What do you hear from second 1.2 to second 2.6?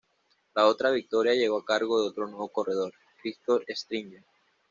llegó a cargo de otro nuevo